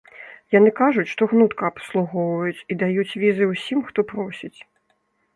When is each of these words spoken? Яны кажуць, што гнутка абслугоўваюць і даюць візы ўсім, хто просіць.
Яны 0.53 0.69
кажуць, 0.77 1.09
што 1.15 1.25
гнутка 1.33 1.67
абслугоўваюць 1.71 2.63
і 2.75 2.77
даюць 2.81 3.17
візы 3.25 3.45
ўсім, 3.51 3.79
хто 3.91 3.99
просіць. 4.13 4.59